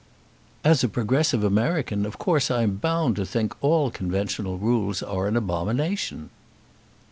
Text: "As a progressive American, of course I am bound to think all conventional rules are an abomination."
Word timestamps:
"As 0.63 0.83
a 0.83 0.89
progressive 0.89 1.43
American, 1.43 2.07
of 2.07 2.17
course 2.17 2.49
I 2.49 2.63
am 2.63 2.77
bound 2.77 3.17
to 3.17 3.23
think 3.23 3.53
all 3.61 3.91
conventional 3.91 4.57
rules 4.57 5.03
are 5.03 5.27
an 5.27 5.37
abomination." 5.37 6.31